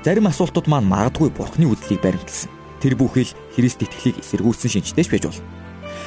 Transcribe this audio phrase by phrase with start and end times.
[0.00, 2.48] Зарим асуултууд маань магадгүй бурхны үзлийг баримталсан.
[2.80, 5.44] Тэр бүхэл Христ итгэлийг эсэргүүцсэн шинжтэйч байж болно.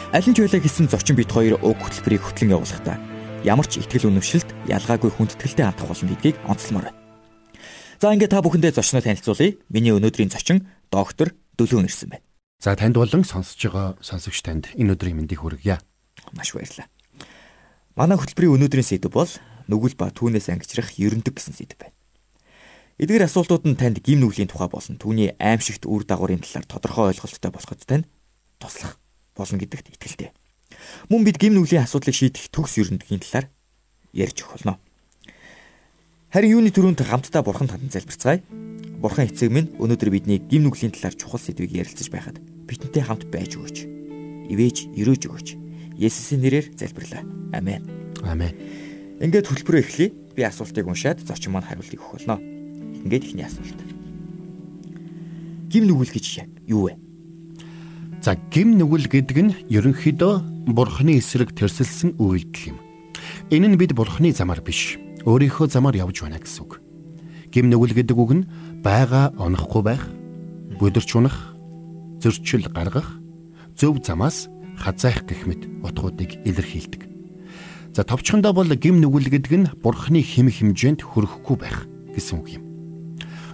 [0.09, 2.97] Аль нь ч байлаа гэсэн зочин бит хоёр уг хөтөлбөрийг хөтлөн явуулахдаа
[3.45, 6.97] ямар ч итгэл үнэмшилт ялгаагүй хүндэтгэлтэй хандах болно гэдгийг онцлмоор байна.
[8.01, 9.61] За ингээд та бүхэндээ зочноо танилцуулъя.
[9.69, 12.25] Миний өнөөдрийн зочин доктор Дөлөөн ирсэн байна.
[12.65, 15.77] За танд болон сонсож байгаа сонсогч танд энэ өдрийн мэндийг хүргье.
[16.33, 16.89] Маш баярлалаа.
[17.93, 19.29] Манай хөтөлбөрийн өнөөдрийн сэдв бол
[19.69, 21.93] нүгэл ба түүнээс ангижрах ерөндөг гэсэн сэдв байна.
[23.01, 27.49] Эдгээр асуултууд нь танд гим нүглийн тухай болон түүний аимшигт үр дагаврын талаар тодорхой ойлголттой
[27.49, 28.05] болоход тань
[28.61, 29.01] туслах
[29.33, 30.29] болно гэдэгт итгэлтэй.
[31.09, 33.49] Мөн бид гим нүглийн асуудлыг шийдэх төгс ерөндөгийн талаар
[34.13, 34.77] ярьж өгөх болно.
[36.29, 38.45] Харин юуны төрөнд хамтдаа бурхан танд залбирцгаая.
[39.01, 42.37] Бурхан эцэг минь өнөөдөр бидний гим нүглийн талаар чухал сэдвийг ярилцаж байхад
[42.69, 43.89] бидэнтэй хамт байж өгөөч.
[44.53, 45.49] Ивэж өрөөж өгөөч.
[45.97, 47.25] Есүсийн нэрээр залбирлаа.
[47.57, 47.89] Амен.
[48.21, 48.53] Амен.
[49.17, 50.13] Ингээд хөтөлбөрөө эхлэе.
[50.37, 52.52] Би асуултыг уншаад зочин маань хариултыг өгөх болно.
[53.03, 53.79] Ингээд ихний асуулт.
[55.67, 56.25] Гим нүгэл гэж
[56.71, 56.95] юу вэ?
[58.23, 62.77] За гим нүгэл гэдэг нь ерөнхийдөө бурхны эсрэг тэрсэлсэн үйлдэл юм.
[63.51, 64.95] Энэ нь бид бурхны замаар биш,
[65.27, 66.79] өөрийнхөө замаар явж байна гэсэн үг.
[67.51, 68.47] Гим нүгэл гэдэг үг нь
[68.79, 70.03] байгаа онохгүй байх,
[70.79, 71.51] бүдэрч унах,
[72.23, 73.19] зөрчил гаргах,
[73.75, 74.47] зөв замаас
[74.79, 77.03] хазаах гэх мэт утгуудыг илэрхийлдэг.
[77.91, 82.62] За товчхондоо бол гим нүгэл гэдэг нь бурхны хэм хэмжээнд хүрэхгүй байх гэсэн үг юм.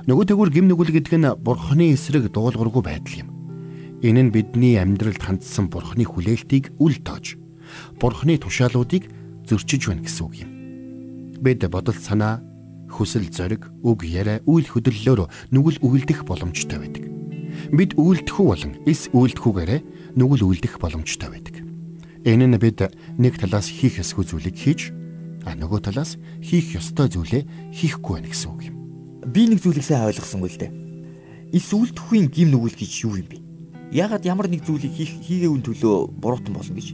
[0.08, 3.30] Нөгөө тэгүр гим нүгэл гэдэг нь бурхны эсрэг дуулуургүй байдал юм.
[4.00, 7.36] Энэ нь бидний амьдралд хандсан бурхны хүлээлтийг үл тоож
[8.00, 9.12] бурхны тушаалуудыг
[9.44, 10.50] зөрчиж байна гэсэн үг юм.
[11.44, 12.40] Бид бодол санаа,
[12.88, 17.04] хүсэл зориг, үг яриа, үйл хөдлөлөөр нүгэл үлдэх боломжтой байдаг.
[17.76, 21.56] Бид үйлдэхүү болон эс үйлдэхүүгээрээ нүгэл үлдэх боломжтой байдаг.
[22.24, 22.88] Энэ нь бид
[23.20, 24.96] нэг талаас хийх ёсгүй зүйлийг хийж,
[25.44, 27.44] а нөгөө талаас хийх ёстой зүйлээ
[27.76, 28.79] хийхгүй байна гэсэн үг юм
[29.30, 30.72] би нэг зүйлийг сайн ойлгосонгүй л дээ.
[31.54, 33.38] Эсвэл төхөхийн гим нүгэл гэж юу юм бэ?
[33.94, 36.94] Ягаад ямар нэг зүйлийг хийх хийгээвэн төлөө буруутан болно гэж?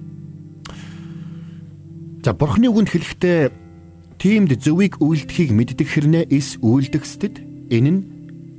[2.23, 3.39] За бурхны үгэнд хэлэхдээ
[4.19, 8.01] тиймд зөвийг үйлдэхийг мэддэг хэрнээ эс үйлдэхсэд энэ нь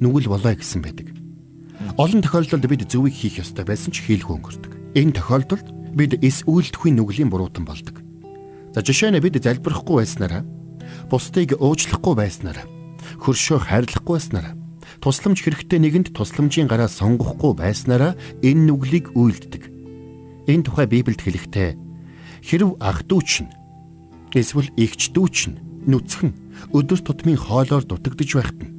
[0.01, 1.13] нүгэл болоо гэсэн байдаг.
[1.97, 4.73] Олон тохиолдолд бид зөвийг хийх ёстой байсан ч хийлгүй өнгөрдөг.
[5.01, 5.67] Энэ тохиолдолд
[5.97, 8.05] бид эс үйлдэхгүй нүглийн буруутан болдог.
[8.77, 10.45] За жишээ нь бид залбирахгүй байснараа
[11.09, 12.76] бусдыг уучлахгүй байснараа
[13.23, 14.55] хөршөө хайрлахгүй байснараа
[15.01, 19.63] тусламж хэрэгтэй нэгэнд тусламжийн гараа сонгохгүй байснараа энэ нүглийг үйлддэг.
[20.47, 21.71] Энэ тухай Библиэд хэлэхдээ
[22.47, 23.51] хэрв ах дүүч нь
[24.35, 25.61] эсвэл эгч дүүч нь
[25.91, 26.33] нүцгэн
[26.75, 28.75] өдөр тутмын хоолоор дутагдж байхад нь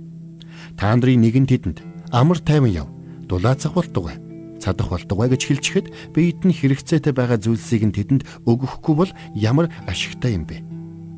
[0.80, 1.78] та нарын нэгэн тэдэнд
[2.12, 2.88] амар тайван яв
[3.28, 4.18] дулаацах болдог бай
[4.60, 9.68] цадах болдог бай гэж хэлчихэд бид нь хэрэгцээтэй байгаа зүйлсийг нь тэдэнд өгөхгүй бол ямар
[9.88, 10.64] ашигтай юм бэ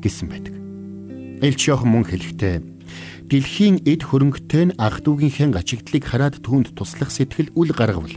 [0.02, 0.54] гэсэн байдаг.
[1.40, 2.54] Элч Йохан мөн хэлэхдээ
[3.30, 8.16] дэлхийн эд хөрөнгөтэй нь ах トゥ угийнхээ гачигдлыг хараад түүнд туслах сэтгэл үл гаргавал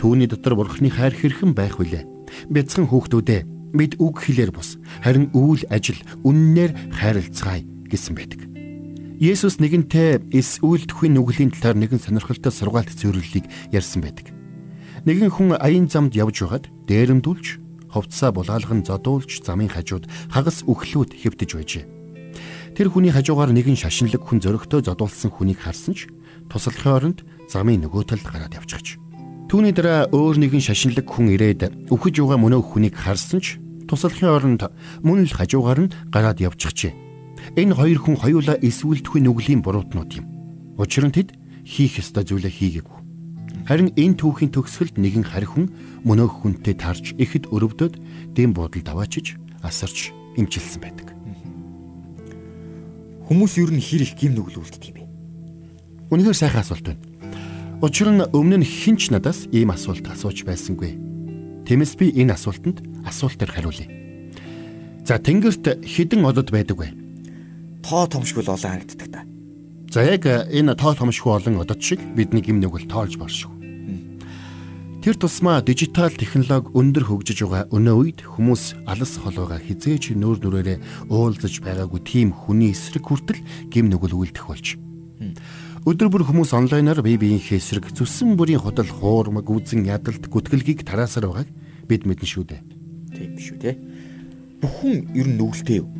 [0.00, 2.04] түүний дотор бурхны хайр хэрхэн байх вүлээ
[2.50, 3.40] бяцхан хүүхдүүдээ
[3.76, 8.40] бид үг хэлээр бус харин үйл ажил үннээр хайрлцгаая гэсэн байдаг.
[9.16, 14.32] Есүс нэгэнтээ эс үйлдэхүйн нүглийн талаар нэгэн сонирхолтой сургаалт зөвлөлийг ярьсан байдаг.
[15.08, 17.46] Нэгэн хүн аян замд явж байгаад дээрэмдүүлж
[17.96, 21.95] ховцсаа булгаалган зодуулж замын хажууд хагас өглүүд хэвтэж байжээ.
[22.76, 26.12] Тэр хүний хажуугаар нэгэн шашинлаг хүн зөрөгтэй зодуулсан хүнийг харсан ч
[26.52, 29.00] тусалхын оронд замын нөгөө талд гараад явчихж.
[29.48, 33.56] Түүний дараа өөр нэгэн шашинлаг хүн ирээд өвхөж байгаа мөнөө хүнийг харсан ч
[33.88, 34.68] тусалхын оронд
[35.00, 36.92] мөн л хажуугаар нь гараад явчихжээ.
[37.56, 40.28] Энэ хоёр хүн хоёулаа эсвэлтгүй нүглийн буруутнууд юм.
[40.76, 41.32] Учир нь тэд
[41.64, 42.98] хийх ёстой зүйлээ хийгээгүй.
[43.64, 45.72] Харин энэ түүхийн төгсгөлд нэгэн харь хүн
[46.04, 47.96] мөнөө хүнтэй тарж ихэд өрөвдөд
[48.36, 51.15] дэм буудалд аваачиж асарч имчилсэн байдаг.
[53.26, 55.02] Хүмүүс юу н хэр их гим нүгэл үлддэг юм бэ?
[56.14, 57.02] Үнэхээр сайхан асуулт байна.
[57.82, 60.94] Учир нь өмнө нь хинч надаас ийм асуулт асууж байсангүй.
[61.66, 63.90] Тиймээс би энэ асуултанд асуултаар хариулъя.
[65.02, 66.94] За тэнгэрт хідэн одод байдаг вэ?
[67.82, 69.26] Тоо томшгүй олон харагддаг та.
[69.90, 73.55] За яг энэ тоо томшгүй олон одод шиг бидний гим нүгэл тоолж боршгүй.
[75.06, 81.06] Тэр тусмаа дижитал технологи өндөр хөгжиж байгаа өнөө үед хүмүүс алс холоогоо хизээж нүүр нүрээрээ
[81.14, 83.38] уулзаж байгаагүй тийм хүний эсрэг хүртэл
[83.70, 84.74] гим нүгэл үлдэх болж
[85.86, 91.30] Өдөр бүр хүмүүс онлайнаар бие биенээ эсрэг зүсэн бүрийн худал хуурмаг үзэн ядалт гүтгэлгийг тараасаар
[91.30, 91.54] байгааг
[91.86, 92.62] бид мэднэ шүү дээ.
[93.14, 93.78] Тийм шүү те.
[94.58, 95.90] Бүхэн ер нь нүгэлтэй юу?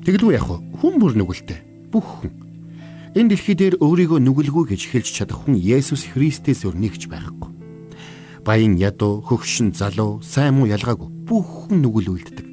[0.00, 1.92] Тэгэлгүй яг хүн бүр нүгэлтэй.
[1.92, 2.32] Бүх хүн.
[3.12, 7.55] Энэ дэлхий дээр өөрийгөө нүгэлгүй гэж хэлж чадах хүн Есүс Христээс өөр нэгч байхгүй.
[8.46, 12.46] Баян ядуу, хөгшин залуу, сайн муу ялгаагүй бүх хүн нүгэл үлддэг.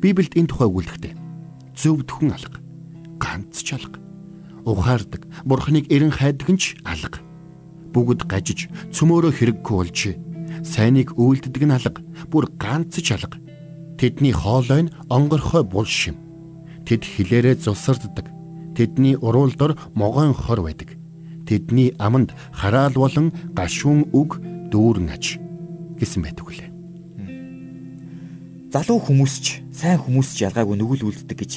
[0.00, 1.12] Библиэд энэ тухай өгүүлэхтэй.
[1.76, 2.56] Зөв тхэн алга,
[3.20, 4.00] ганц ч алга
[4.64, 7.20] ухаардаг, бурхныг эрен хайдаг нь ч алга.
[7.92, 10.00] Бүгд гажиж, цөмөөрөө хэрэггүй болж
[10.62, 12.00] сайныг үйлддэг нь алга,
[12.30, 13.38] бүр ганц ч алга.
[13.96, 16.16] Тэдний хоолой нь онгорхой бул шим.
[16.86, 18.28] Тэд хилээрээ зулсарддаг.
[18.76, 20.96] Тэдний уруулдор могоон хор байдаг.
[21.44, 24.40] Тэдний аманд хараал болон гашуун үг
[24.70, 25.36] дүүрэн аж
[25.98, 26.70] гэсэн байдаг үлээ.
[28.70, 31.52] Залуу хүмүүс ч сайн хүмүүс ч ялгаагүй нүгэл үлддэг гэж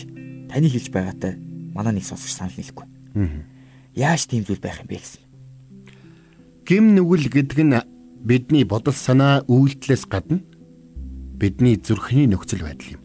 [0.49, 1.37] таны хэлж байгаатай
[1.77, 2.89] манай нэг сонсогч санал нийлэхгүй.
[3.93, 5.21] Яаж тийм зүйл байх юм бэ гэсэн.
[6.65, 7.77] Гим нүгэл гэдэг нь
[8.25, 10.41] бидний бодол санаа үйлдэлээс гадна
[11.37, 13.01] бидний зүрхний нөхцөл байдал юм.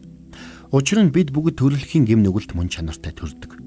[0.73, 3.61] Учир нь бид бүгд төрөлхийн гим нүгэлт мөн чанартай төрдөг.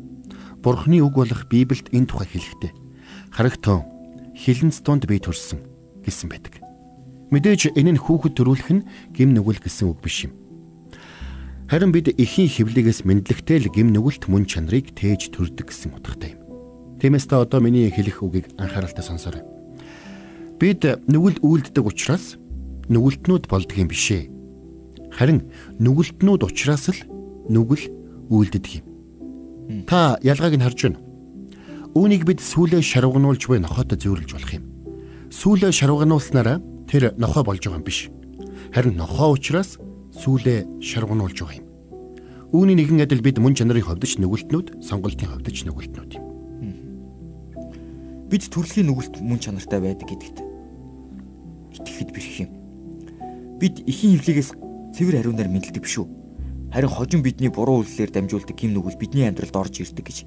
[0.63, 2.73] Бурхны үг болох Библиэд энэ тухай хэлэхдээ
[3.31, 3.87] харагтун
[4.35, 5.72] хилэнц тунд би төрсөн
[6.05, 6.63] гэсэн байдаг.
[7.33, 10.37] Мэдээж энэ нь хүүхэд төрүүлэх нь гим нүгэл гэсэн үг биш юм.
[11.73, 16.41] Харин бид эхийн хөвлөгөөс мэдлэгтэй л гим нүгэлт мөн чанарыг тээж төрдөг гэсэн утгатай юм.
[17.01, 19.41] Тиймээс та одоо миний хэлэх үгийг анхааралтай сонсоорой.
[20.61, 22.37] Бид нүгэл үйлддэг учраас
[22.93, 24.29] нүгэлтнүүд болдго юм бишээ.
[25.17, 25.49] Харин
[25.81, 27.01] нүгэлтнүүд учраас л
[27.49, 27.89] нүгэл
[28.29, 28.87] үйлддэг юм.
[29.89, 31.01] Та ялгааг нь харж байна.
[31.97, 34.72] Үүнийг бид сүүлээ шарвгануулж буй нохойтой зөвөрлж болох юм.
[35.33, 38.13] Сүүлээ шарвгануулснараа тэр нохой болж байгаа юм биш.
[38.69, 39.81] Харин нохой учраас
[40.13, 41.67] сүүлээ шаргунуулж байгаа юм.
[42.53, 46.25] Үүний нэгэн адил бид мөн чанарын хувьд ч нүгэлтнүүд, сонголтын хувьд ч нүгэлтнүүд юм.
[48.29, 50.39] Бид төрөлхийн нүгэлт мөн чанартай байдаг гэдэгт
[51.81, 52.51] итгэхэд бэрх юм.
[53.57, 54.51] Бид ихийн хөвлөгөөс
[54.93, 56.13] цэвэр хариунаар мэдлдэг биш үү?
[56.77, 60.19] Харин хожим бидний буруу үйлдэлээр дамжуулдаг гим нүгэл бидний амьдралд орж ирдэг гэж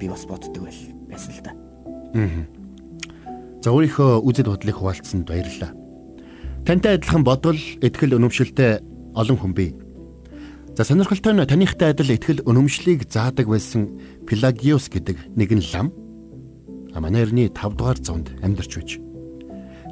[0.00, 0.80] би бас боддог байл
[1.12, 1.52] байсан л да.
[2.16, 2.57] Аа.
[3.58, 5.74] За өөрийнхөө үзэл бодлыг хуваалцсанд баярлалаа.
[6.62, 8.78] Тантай адилхан бодвол ихтгэл өнөмшөлтэй
[9.18, 9.74] олон хүн бий.
[10.78, 13.98] За сонирхолтой нь таныхтай адил ихтгэл өнөмшлийг заадаг байсан
[14.30, 15.90] Пелагиус гэдэг нэгэн лам
[16.94, 18.90] а манай эртний 5 дугаар зуунд амьдарч байж.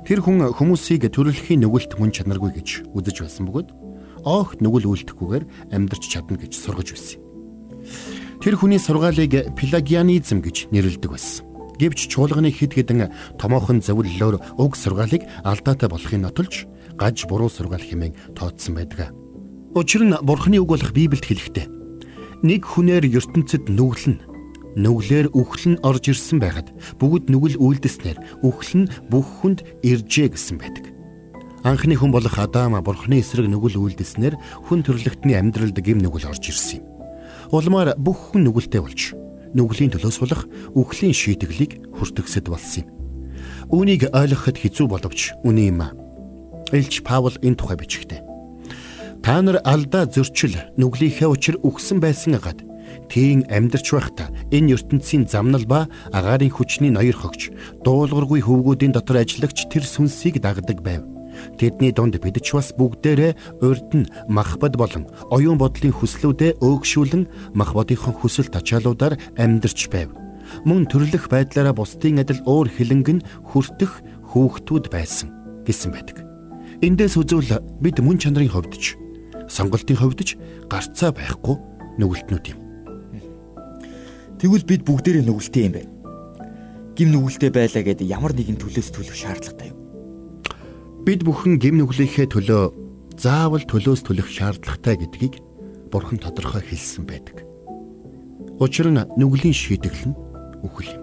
[0.06, 3.68] Тэр хүн хүмүүсийг төрөлхийн нүгэлт мөн чанаргүй гэж үзэж байсан бөгөөд
[4.26, 7.18] оогт нүгэл үлдэхгүйгээр амьдарч чадна гэж сургаж байсан.
[8.42, 11.45] Тэр хүний сургаалыг пелагианизм гэж нэрлэдэг байсан.
[11.76, 16.64] Гэвч чуулганы хэд хэдэн томоохон зөвлөлөөр уг сургаалыг алдаатай болохын нотолж
[16.96, 19.12] гаж буруу сургаал хэмээн тооцсон байдаг.
[19.76, 21.66] Учир нь Бурхны үг болох Библиэд хэлэхдээ
[22.48, 24.24] нэг хүнээр ертөнцид нүглэн
[24.76, 26.68] нүглээр үхлэн орж ирсэн байхад
[27.00, 30.92] бүгд нүгэл үйлдэснээр үхлэн бүх хүнд иржээ гэсэн байдаг.
[31.64, 34.36] Анхны хүн болох Адам Бурхны эсрэг нүгэл үйлдэснээр
[34.68, 36.88] хүн төрлөختний амьдралд гим нүгэл орж ирсэн юм.
[37.52, 39.16] Улмаар бүх хүн нүгэлтэй болж
[39.54, 42.96] нүглийн төлөө сулах үхлийн шийтгэлийг хүртгсэд болсон юм.
[43.70, 45.82] Үүнийг ойлгоход хэцүү боловч үний юм.
[46.70, 48.22] Элч Паул энэ тухай бичгтээ.
[49.22, 52.62] Та нар алдаа зөрчил нүглийнхээ учир үхсэн байсан гад
[53.10, 57.50] тийм амьдрч байхдаа энэ ертөнцийн замнал ба агаарын хүчний ноёр хогч
[57.82, 61.15] дуулуургүй хөвгүүдийн дотор ажиллагч тэр сүнсийг дагдаг байв.
[61.58, 68.14] Тэдний дунд бид ч бас бүгдээрээ урд нь махбод болон оюун бодлын хүслүүдээ өөгшүүлэн махбодынхон
[68.16, 70.12] хүсэл тачаалуудаар амьдарч байв.
[70.64, 73.18] Мөн төрлөх байдлаараа бусдын адил өөр хилэнгэн
[73.50, 75.28] хүртэх хүүхдүүд байсан
[75.66, 76.22] гэсэн байдаг.
[76.84, 78.94] Эндээс үзвэл бид мөн чанарын хувьд ч
[79.48, 80.30] сонголтын хувьд ч
[80.70, 81.56] гарцаа байхгүй
[81.98, 82.58] нүгэлтнүүд юм.
[84.36, 85.92] Тэгвэл бид бүгдээрээ нүгэлтэй юм байна.
[86.96, 89.75] Гим нүгэлтэй байлаа гэд ямар нэгэн төлөөс төлөх шаардлагатай?
[91.06, 92.74] Бид бүхэн гим нүглийнхээ төлөө
[93.14, 95.38] заавал төлөөс төлөх шаардлагатай гэдгийг
[95.94, 97.46] Бурхан тодорхой хэлсэн байдаг.
[98.58, 100.18] Учир нь нүглийн шийтгэл нь
[100.66, 101.02] үхэл юм.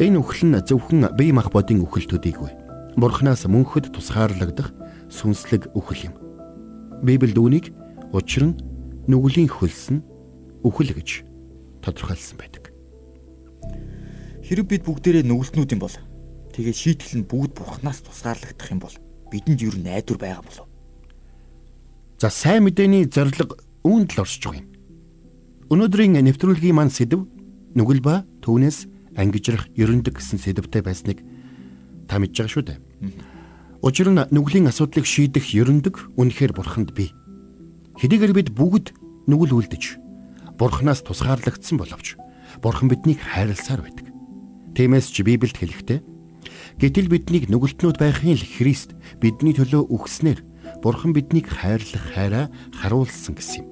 [0.00, 2.96] Энэ үхэл нь зөвхөн бие махбодын үхэл төдийгүй.
[2.96, 4.72] Бурханаас мөнхөд тусгаарлагдах
[5.12, 6.14] сүнслэг үхэл юм.
[7.04, 7.68] Библиэд үүнийг
[8.16, 8.56] учир нь
[9.12, 10.00] нүглийн хөлс нь
[10.64, 11.20] үхэл гэж
[11.84, 12.72] тодорхойлсон байдаг.
[14.40, 15.96] Хэрэг бид бүгдээрээ нүгэлтнүүд юм бол
[16.54, 18.96] Тэгээд шийтгэл нь бүгд бурхнаас тусгаарлагдах юм бол
[19.28, 20.66] бидэнд юу найдвар байгаа болов.
[22.22, 24.70] За сайн мэдээний зориг үүнд л оршиж байгаа юм.
[25.74, 27.26] Өнөөдрийн нэвтрүүлгийн маань сэдв
[27.74, 28.86] нүгэл ба түүнээс
[29.18, 31.26] ангижрах ерөндөг гэсэн сэдвтэй байсныг
[32.06, 32.78] та мэдж байгаа шүү дээ.
[33.82, 37.10] Учир нь нүглийн асуудлыг шийдэх ерөндөг үнэхээр бурханд бий.
[37.98, 38.94] Хэдийгээр бид бүгд
[39.26, 39.98] нүгэл үлдэж
[40.54, 42.14] бурхнаас тусгаарлагдсан боловч
[42.62, 44.06] Бурхан биднийг хайрласаар байдаг.
[44.78, 46.13] Тиймээс ч Библиэд хэлэхдээ
[46.80, 50.40] гэтэл биднийг нүгэлтнүүд байхын л Христ бидний төлөө үгснээр
[50.82, 53.68] Бурхан биднийг хайрлах хайраа харуулсан гэсэн юм.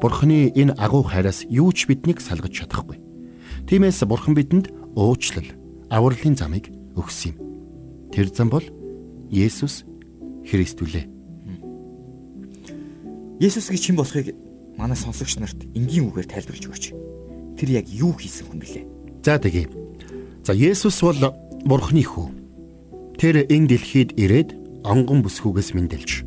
[0.00, 2.98] Бурханы энэ агуу хайраас юу ч биднийг салгаж чадахгүй.
[3.70, 5.46] Тиймээс Бурхан бидэнд уучлал,
[5.88, 7.38] авралын замыг өгсөн юм.
[8.12, 8.64] Тэр зам бол
[9.30, 9.84] Есүс
[10.44, 11.06] Христ үлээ.
[13.38, 14.34] Есүс гэж хэн болохыг
[14.76, 16.84] манай сонсогч нарт энгийн үгээр тайлбарлаж өгөөч.
[17.54, 18.84] Тэр яг юу хийсэн хүн бэлээ?
[19.22, 19.70] За тэгье.
[20.42, 21.20] За Есүс бол
[21.66, 22.28] Бурхны хүү.
[23.18, 24.54] Тэр энэ дэлхийд ирээд
[24.86, 26.22] онгон бүсгүйгээс мэндэлж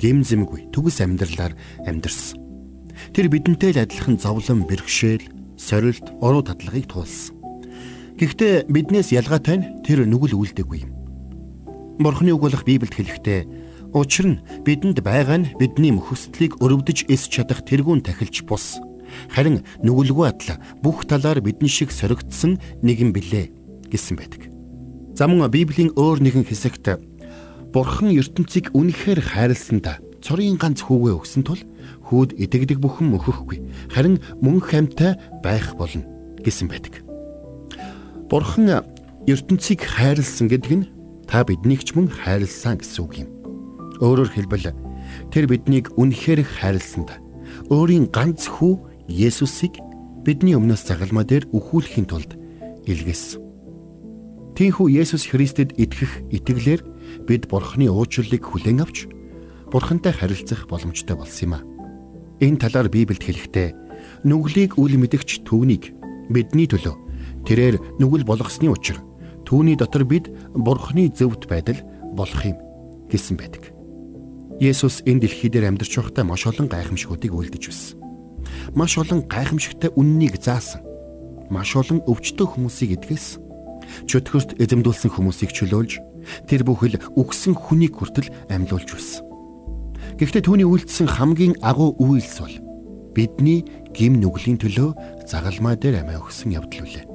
[0.00, 1.52] гимзэмгүй төгс амьдралаар
[1.84, 2.40] амьдарсан.
[3.12, 5.28] Тэр бидэнтэй л адилхан зовлон бэрхшээл,
[5.60, 7.36] сорилт, уруу татлагыг туулсан.
[8.16, 10.92] Гэхдээ биднээс ялгаатай нь тэр нүгэл үлдээгүй юм.
[12.00, 13.40] Бурхны үг болох Библиэд хэлэхдээ
[13.92, 18.80] учир нь бидэнд байгаа нь бидний мөхөстлийг өрөвдөж эс чадах тэргүүн тахилч бус.
[19.28, 23.46] Харин нүгэлгүй адла бүх талаар бидэн шиг соригдсон нэгэн билээ
[23.92, 24.49] гэсэн байдаг.
[25.14, 26.86] За мөн Библийн өөр нэгэн хэсэгт
[27.70, 31.62] Бурхан ертөнцийг үнэхээр хайрласандаа цорын ганц хүүгээ өгсөн тул
[32.10, 33.58] хүүд итгэдэг бүхэн мөхөхгүй
[33.94, 36.02] харин мөн хамтаа байх болно
[36.42, 37.00] гэсэн байдаг.
[38.26, 38.82] Бурхан
[39.30, 40.88] ертөнцийг хайрлсан гэдэг нь
[41.30, 43.28] та биднийг ч мөн хайрлсан гэсэн үг юм.
[44.02, 44.74] Өөрөөр хэлбэл
[45.30, 47.14] тэр биднийг үнэхээр хайрлсанд
[47.70, 49.78] өөрийн ганц хүү Есүсийг
[50.22, 52.38] бидний өмнөөс загалмаа дээр өхүүлэхийн тулд
[52.86, 53.49] илгээсэн.
[54.60, 56.84] Тинхүү Есүс Христэд итгэх итгэлээр
[57.24, 59.08] бид Бурхны уучлалыг хүлээн авч
[59.72, 61.64] Бурхантай харилцах боломжтой болсон юм а.
[62.44, 63.68] Энэ талаар Библиэд хэлэхдээ
[64.28, 65.96] нүглийг үл мэдгч түүнийг
[66.28, 66.92] бидний төлөө
[67.48, 69.00] тэрээр нүгэл болгосны учир
[69.48, 71.80] Түүний дотор бид Бурхны зөвхт байдал
[72.12, 72.60] болох юм
[73.08, 73.72] гэсэн байдаг.
[74.60, 77.96] Есүс энэ дэлхий дээр амьдарч байхдаа маш олон гайхамшгуудыг үлдэж байсан.
[78.76, 80.84] Маш олон гайхамшигтай үннийг заасан.
[81.48, 83.49] Маш олон өвчтөө хүмүүсийг эдгэсэн.
[84.06, 85.92] Чөтгөрт эзэмдүүлсэн хүмүүсийг чөлөөлж
[86.46, 89.24] тэр бүхэл үгсэн хүнийг хүртэл амьлуулж байсан.
[90.20, 92.56] Гэхдээ түүний үйлдэлсэн хамгийн агуу үйлс бол
[93.16, 93.64] бидний
[93.96, 97.06] гим нүглийн төлөө загалмай дээр амиа өгсөн явдал үлээ.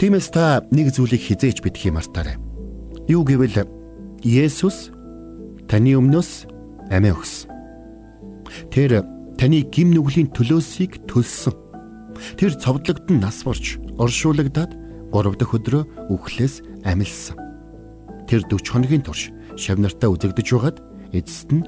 [0.00, 2.36] Тиймээс та нэг зүйлийг хизээч битгий мартаарай.
[3.06, 3.68] Юу гэвэл
[4.24, 4.90] Есүс
[5.68, 6.48] таны өмнөөс
[6.90, 7.52] амиа өгсөн.
[8.72, 9.04] Тэр
[9.38, 11.54] таны гим нүглийн төлөөсийг төлсөн.
[12.40, 14.83] Тэр цовдлогдсон нас борч оршуулгадаад
[15.14, 17.38] 3 дахь өдрөө үхлээс амилсан.
[18.26, 20.78] Тэр 40 хоногийн турш шавнартаа үзэгдэж байгаад
[21.14, 21.62] эцэст нь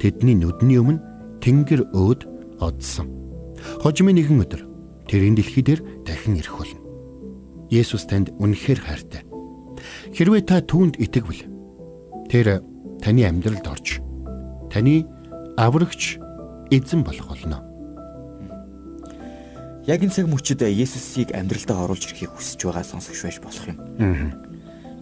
[0.00, 1.04] тэдний нүдний өмнө
[1.44, 2.24] тэнгэр өөд
[2.64, 3.12] одсон.
[3.84, 4.62] Хожимын нэгэн өдөр
[5.04, 6.80] тэр энэ дэлхий дээр дахин ирэх болно.
[7.68, 9.22] Есүс танд үнэхээр хайртай.
[10.16, 11.44] Хэрвээ та түүнд итгэвэл
[12.32, 12.64] тэр
[13.04, 14.00] таны амьдралд орж
[14.72, 15.04] таны
[15.60, 16.16] аврагч
[16.72, 17.65] эзэн болох болно.
[19.86, 23.78] Яг энэ цаг мөчид Есүсийг амьдралдаа оруулж ирэхийг хүсэж байгаа сонсогч байж болох юм.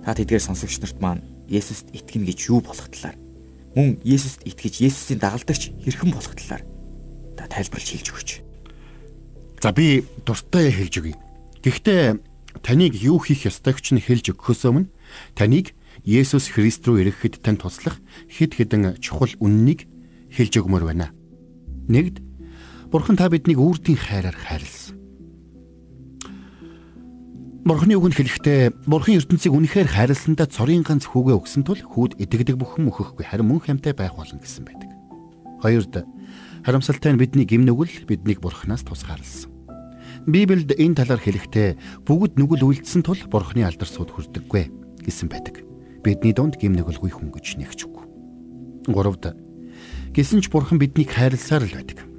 [0.04, 3.16] Та тэдгээр сонсогч нарт маань Есүст итгэнэ гэж юу болох талаар
[3.72, 6.68] мөн Есүст итгэж Есүсийн дагалдагч хэрхэн болох талаар
[7.32, 8.30] та тайлбарлаж хэлж өгөөч.
[9.64, 11.16] За би дуртай хэлж өгье.
[11.64, 12.20] Гэхдээ
[12.60, 14.92] таныг юу хийх ёстойг ч нь хэлж өгөхөөс өмнө
[15.32, 15.72] таныг
[16.04, 19.88] Есүс Христ рүү ирэхэд тань туслах хэд хэдэн чухал үннийг
[20.28, 21.16] хэлж өгмөр байна.
[21.88, 22.20] Нэгд
[22.94, 24.94] Бурхан та биднийг үрдийн хайраар хайрлсан.
[27.66, 32.86] Бурханы үгэнд хэлэхдээ Бурхан ертөнцийг үнэхээр хайрласандаа цорын ганц хүүгээ өгсөн тул хүүд итгэдэг бүхэн
[32.86, 34.94] мөхөхгүй харин мөн хамтай байх болно гэсэн байдаг.
[35.58, 36.06] Хоёрд
[36.62, 39.50] харамсалтай нь бидний гимнүгэл биднийг Бурханаас тусгаарлсан.
[40.30, 44.70] Библиэд энэ талаар хэлэхдээ бүгд нүгэл үлдсэн тул бурхны алдар сууд хүрдэггүй
[45.02, 45.66] гэсэн байдаг.
[46.06, 48.06] Бидний дунд гим нүгэлгүй хүн гэж нэгч үгүй.
[48.86, 49.34] Гуравд
[50.14, 52.13] гисэн ч бурхан биднийг хайрласаар л байдаг.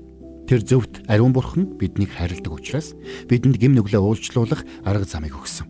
[0.46, 2.94] Тэр зөвхт ариун бурхан биднийг хайрладаг учраас
[3.26, 5.66] бидэнд гим нүглээ уулзлуулах арга замыг өгсөн.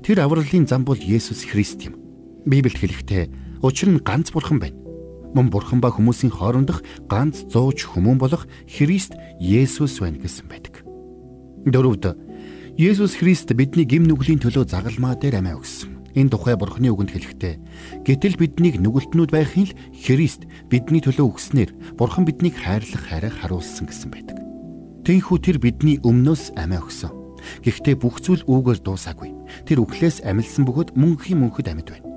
[0.00, 2.00] Тэр авралын зам бол Есүс Христ юм.
[2.48, 3.24] Библиэд хэлэхдээ
[3.60, 4.80] учир нь ганц бурхан байна.
[5.36, 6.80] Мөн бурхан ба хүмүүсийн хоорондох
[7.12, 10.80] ганц зууч хүмүүн болох Христ Есүс байна гэсэн байдаг.
[11.68, 12.16] Дөрөвд
[12.80, 15.95] Есүс Христ бидний гим нүглийн төлөө загалмаа дээр амиа өгсөн.
[16.16, 17.54] Энэ тухай Бурхны үгэнд хэлэхдээ
[18.08, 21.70] гэтэл биднийг нүгэлтнүүд байхын л Христ бидний төлөө өгснээр
[22.00, 24.40] Бурхан биднийг хайрлах хайраа харуулсан гэсэн байдаг.
[25.04, 27.12] Тэнхүү тэр бидний өмнөөс амиа өгсөн.
[27.60, 29.30] Гэхдээ бүх зүйл үүгээр дуусаагүй.
[29.68, 32.08] Тэр үхлээс амилсан бөгөөд мөнхийн мөнхөд амьд байна.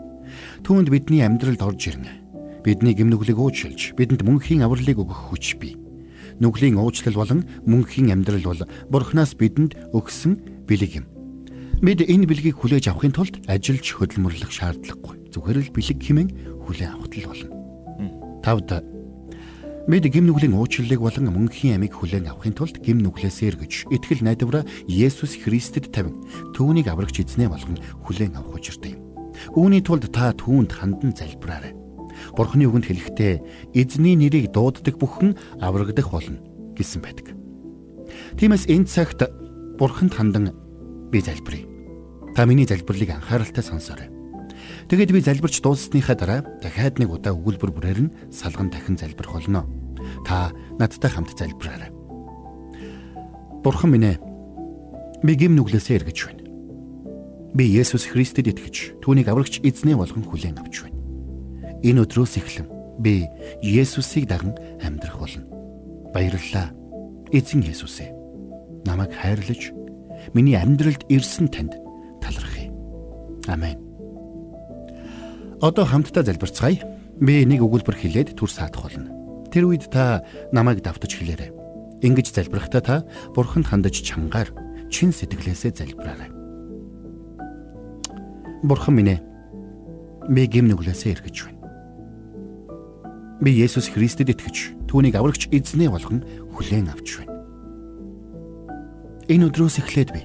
[0.64, 2.24] Түүнд бидний амьдралд орж ирнэ.
[2.64, 5.76] Бидний гимнүглийг уучлж, бидэнд мөнхийн авралыг өгөх хүч бий
[6.40, 11.19] нүглийн уучлал болон мөнхийн амьдрал бол Бурханаас бидэнд өгсөн бэлэг юм.
[11.80, 15.32] Бид энэ бэлгийг хүлээж авахын тулд ажиллаж хөдөлмөрлөх шаардлагагүй.
[15.32, 16.30] Зүгээр л бэлэг хэмээн
[16.68, 17.48] хүлээн авах л болно.
[18.44, 18.84] Тавд
[19.88, 24.68] Бид гим нүглийн уучлалыг болон мөнхийн амийг хүлээн авахын тулд гим нүглээсээ эргэж итгэл найдвараа
[24.92, 26.20] Есүс Христэд тавин
[26.52, 29.02] түүнийг аврагч эзнээ болгон хүлээн авах учиртай юм.
[29.56, 31.74] Үүний тулд та түүнд хандан залбираарай.
[32.36, 33.34] Бурхны үгэнд хэлэхдээ
[33.72, 36.44] эзний нэрийг дууддаг бүхэн аврагдах болно
[36.76, 37.32] гэсэн байдаг.
[38.36, 39.24] Тиймээс энэ цагт
[39.80, 40.52] Бурханд хандан
[41.10, 41.69] би залбирая.
[42.36, 44.10] Та миний залбирлыг анхааралтай сонсоорой.
[44.90, 49.66] Тэгэд би залбирч дууссныхаа дараа дахиад нэг удаа өгүүлбэр бүрээр нь салган дахин залбирх болно.
[50.26, 51.92] Та надтай хамт залбираарай.
[53.64, 54.18] Бурхан минь ээ.
[55.24, 56.44] Би гим нүглээсээ эргэж байна.
[57.54, 60.98] Би Есүс Христэд итгэж түүнийг аврагч эзнээ болгон хүлээн авч байна.
[61.84, 62.68] Энэ өдрөөс эхлэн
[63.02, 63.28] би
[63.62, 65.44] Есүсийг даган амьдрах болно.
[66.14, 66.72] Баярлалаа.
[67.34, 68.16] Эзэн Есүс ээ.
[68.86, 69.76] Намайг хайрлаж
[70.34, 71.76] миний амьдралд ирсэн танд
[72.22, 72.72] талархъя.
[73.48, 73.80] Амен.
[75.62, 77.00] Одоо хамтдаа залбирцгаая.
[77.20, 79.12] Би нэг өгүүлбэр хэлээд түр саадах болно.
[79.52, 80.24] Тэр үед та
[80.56, 81.52] намайг давтаж хэлээрэй.
[82.00, 82.96] Ингиж залбирахдаа та
[83.36, 84.56] Бурханд хандаж чангаар
[84.88, 86.32] чин сэтгэлээсээ залбираарай.
[88.64, 89.24] Бурхан минь ээ.
[90.32, 91.60] Би гим нүглээсээ эргэж байна.
[93.44, 96.24] Би Есүс Христэд итгэж түүнийг аврагч эзнээ болгон
[96.56, 97.36] хүлээн авч байна.
[99.28, 100.24] Энэ өдрөөс эхлээд би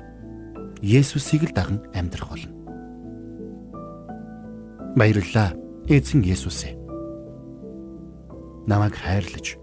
[0.85, 2.53] Есүсийг л даган амьдрах болно.
[5.01, 5.57] Баярлалаа.
[5.89, 6.77] Эзэн Есүс ээ.
[8.69, 9.57] Намайг хайрлаж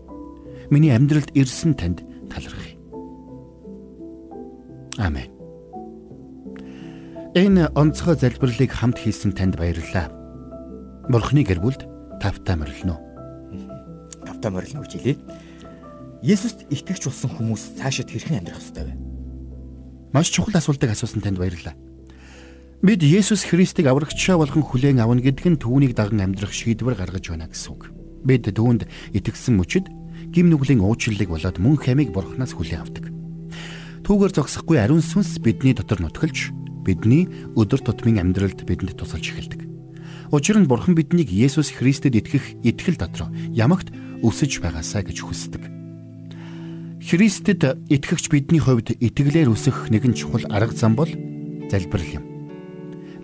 [0.74, 2.74] миний амьдралд ирсэн танд талархъя.
[4.98, 5.30] Амен.
[7.38, 10.10] Энэ онцгой залбирлыг хамт хийсэн танд баярлалаа.
[11.06, 11.86] Бурхны гэр бүлд
[12.18, 12.98] тавтаа морилно.
[14.26, 15.18] Тавтаа морилно гэж хэлээ.
[16.26, 19.11] Есүст итгэж болсон хүмүүс цаашид хэрхэн амьдрах ёстой вэ?
[20.12, 21.76] Маш чухал асуултыг асуусан танд баярлалаа.
[22.84, 27.48] Бид Есүс Христийг аврагчаа болгон хүлээн авна гэдг нь түүнийг даган амьдрах шийдвэр гаргаж байна
[27.48, 27.96] гэсэн үг.
[28.28, 29.88] Бид түүнд итгэсэн мөчид
[30.36, 33.06] гим нүглийн уучлалыг болоод мөн хамиг бурхнаас хүлээн авдаг.
[34.04, 36.52] Түүгээр зогсохгүй ариун сүнс бидний дотор нутгалж
[36.84, 39.64] бидний өдөр тутмын амьдралд бидэнд тусалж эхэлдэг.
[40.36, 45.71] Учир нь бурхан биднийг Есүс Христэд итгэх итгэл дотор ямагт өсөж байгаасаа гэж хүсдэг.
[47.02, 51.10] Христэд итгэгч бидний хувьд итгэлээр өсөх нэгэн чухал арга зам бол
[51.70, 52.24] залбирал юм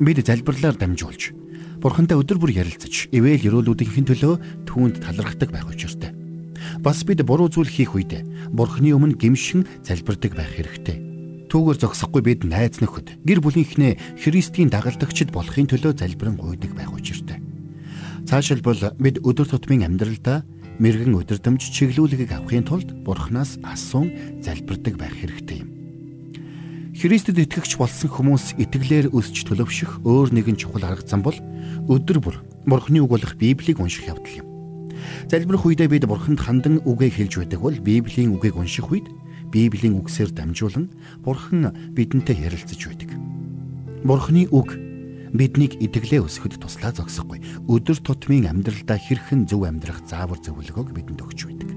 [0.01, 1.37] бид залбирлаар дамжуулж
[1.77, 6.09] Бурхантай өдөр бүр ярилцаж ивэл өрөөлүүдийн төлөө түүнд талархдаг байх учиртай.
[6.81, 10.97] Бас бид буруу зүйл хийх үед Бурхны өмнө гимшин залбирдаг байх хэрэгтэй.
[11.53, 17.45] Түүгээр зогсохгүй бид найз нөхөд гэр бүлийнхнээ Христийн дагалдагчд болохын төлөө залбирэн гуйдаг байх учиртай.
[18.25, 20.41] Цаашилбал бид өдөр тутмын амьдралдаа
[20.77, 25.69] мэрэгэн өдөрдөмж чиглүүлгийг авахын тулд Бурханаас асуун залбирдаг байх хэрэгтэй юм.
[26.97, 31.37] Христэд итгэгч болсон хүмүүс итгэлээр өсч төлөвшөх өөр нэгэн чухал арга зам бол
[31.89, 32.35] өдөр бүр
[32.65, 34.47] Бурхны үг болох Библийг унших явдал юм.
[35.29, 39.07] Залбирх үедээ бид Бурханд хандан үгээ хэлж байдаг бол Библийн үгийг унших үед
[39.53, 40.89] Библийн үгсээр дамжуулан
[41.21, 43.13] Бурхан бидэнтэй ярилцаж байдаг.
[44.03, 44.86] Бурхны үг
[45.37, 47.39] биднийг итгэлээ өсгөхөд туслаа зогсохгүй.
[47.69, 51.69] Өдөр тутмын амьдралдаа хэрхэн зөв амьдрах заавар зөвлөгөөг бидэнд өгч байдаг.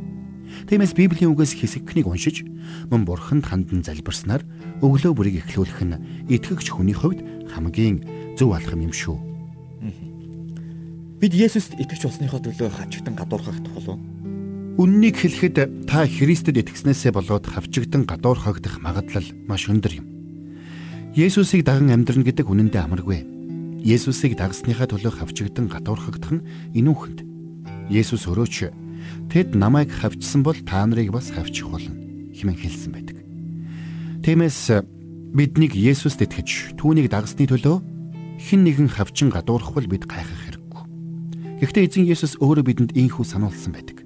[0.66, 2.42] Тиймээс Библийн үгээс хэсэгхнийг уншиж
[2.90, 4.42] мөн бурханд хандан залбирснаар
[4.82, 7.22] өглөө бүрийг эхлүүлэх нь итгэгч хүний хувьд
[7.54, 8.02] хамгийн
[8.34, 9.18] зөв алхам юм шүү.
[11.20, 14.00] Бид Есүст итгэж болсныхоо төлөө хавчигдан гадуурхах тухал уу?
[14.80, 20.06] Үннийг хэлэхэд та Христэд итгэснээсээ болоод хавчигдан гадуурхагдах магадлал маш өндөр юм.
[21.12, 23.29] Есүсийг даган амьдрна гэдэг үнэндээ амаргүй.
[23.80, 27.24] Есүсийг дагсныхаа төлөө хавчигдан гадуурхагдах нь инүүхэнд.
[27.90, 28.70] Есүс өөрөө ч
[29.30, 31.94] Тэд намайг хавчсан бол та нарыг бас хавчих болно
[32.34, 33.16] хэмээн хэлсэн байдаг.
[34.26, 34.82] Тиймээс
[35.34, 37.78] биднийг Есүст итгэж түүнийг дагсны төлөө
[38.42, 40.82] хэн нэгэн хавчин гадуурхвал бид гайхах хэрэггүй.
[41.62, 44.02] Гэхдээ эзэн Есүс өөрөө бидэнд ийхүү сануулсан байдаг.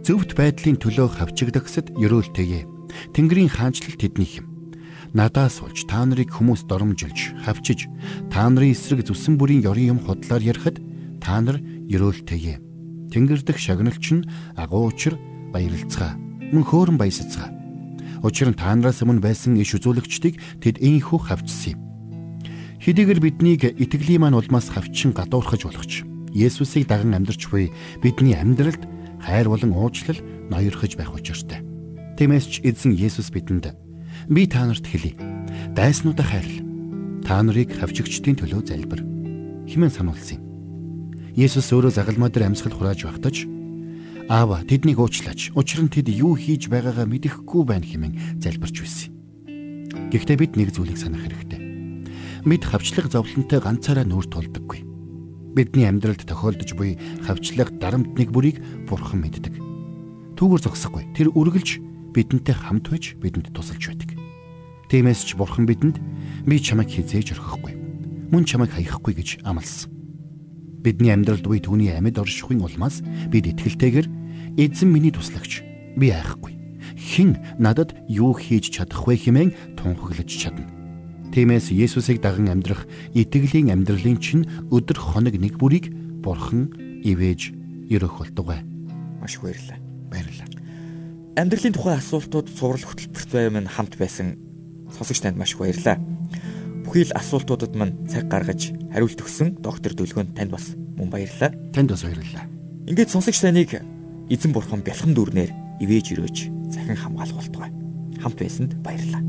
[0.00, 2.64] Зөвхт байдлын төлөө хавчигдахсад ерөөлтэйе.
[3.12, 4.55] Тэнгэрийн хаанчлал тэднийх юм.
[5.14, 7.86] Надаас болж та нарыг хүмүүс доромжилж, хавчиж,
[8.32, 10.80] та нарын эсрэг зүсэн бүрийн ёрын юм худлаар ярихад
[11.20, 12.66] та нар ерөөлтэйе
[13.10, 14.26] Тэнгэр дэх шагналч нь
[14.58, 15.14] агуу учир
[15.54, 16.18] баярлцгаа.
[16.52, 17.48] Мөн хөөрөн баясацгаа.
[18.22, 21.80] Учир нь та нараас өмнө байсан иш үзүүлэгчдийг тэд ийхүү хавчсан юм.
[22.82, 26.02] Хэдийгээр биднийг итгэлийн маань улмаас хавчин гадуурхаж болгоч.
[26.34, 27.70] Есүсийг даган амьдарч буй
[28.02, 28.82] бидний амьдралд
[29.22, 30.18] хайр болон уучлал
[30.50, 31.62] ноёрхож байх учиртай.
[32.18, 33.85] Тиймээс ч эзэн Есүс бидэнд
[34.28, 35.14] би та нарт хэлье.
[35.74, 36.62] Дайснуудаа хайрл.
[37.26, 39.00] Та нарыг хавчигчдын төлөө залбир.
[39.66, 40.44] Химэн сануулсан юм.
[41.36, 43.44] Есүс өөрөө загалмаа дээр амьсгал хурааж багтаж
[44.28, 45.54] Аава тэднийг уучлаач.
[45.54, 49.14] Учир нь тэд юу хийж байгаагаа мэдэхгүй байна хэмээн залбирч байсан.
[50.10, 51.62] Гэхдээ бид нэг зүйлийг санах хэрэгтэй.
[52.42, 54.82] Бид хавчлаг зовлонтой ганцаараа нүүр тулдаггүй.
[55.54, 58.58] Бидний амьдралд тохиолдож буй хавчлаг дарамт нэг бүрийг
[58.90, 59.62] бурхан мэддэг.
[60.34, 61.06] түүгээр зогсохгүй.
[61.14, 61.78] Тэр үргэлж
[62.10, 64.15] бидэнтэй хамт байж бидэнд тусалж байдаг.
[64.86, 65.98] Тиймээс ч Бурхан бидэнд
[66.46, 67.74] би чамайг хизээж орхихгүй.
[68.30, 69.90] Мөн чамайг хаяхгүй гэж амласан.
[70.86, 74.06] Бидний амьдралд буй түүний амьд оршихуйн улмаас бид итгэлтэйгээр
[74.54, 75.66] эзэн миний туслагч
[75.98, 76.54] би айхгүй.
[76.94, 80.70] Хэн надад юу хийж чадах вэ хэмээн тунхаглаж чадна.
[81.34, 85.90] Тиймээс Есүсийг даган амьдрах итгэлийн амьдралын чинь өдөр хоног нэг бүрийг
[86.22, 86.70] Бурхан
[87.02, 87.50] ивэж
[87.90, 88.62] өрөх болтугай.
[89.18, 89.82] Маш баярлалаа.
[90.14, 90.48] Баярлалаа.
[91.34, 94.45] Амьдралын тухай асуултууд цуврал хөтөлбөртэй минь хамт байсан
[94.96, 96.00] сонсогч танд маш их баярлалаа.
[96.84, 101.52] Бүхий л асуултуудад мань цаг гаргаж хариулт өгсөн доктор Дүлгөөнд танд бас мөн баярлалаа.
[101.76, 102.48] Танд бас баярлалаа.
[102.88, 103.76] Ингээд сонсогч таныг
[104.32, 105.52] эзэн бурхан бэлхэн дүрнээр
[105.84, 106.36] ивэж өрөөж
[106.72, 107.70] захин хамгаалах болтугай.
[108.22, 109.22] Хамт байсанд баярлалаа.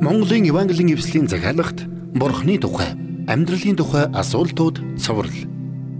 [0.00, 2.98] Монголын Евангелийн эвслийн захиалагт Бурхны тухай,
[3.30, 5.38] амьдралын тухай асуултууд цоврал.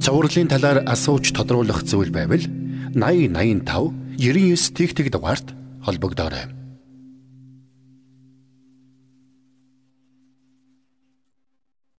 [0.03, 2.43] Цоврлын талаар асууж тодруулах зүйл байвал
[2.97, 6.60] 8085 99 тэгтэг дугаард холбогдоорой.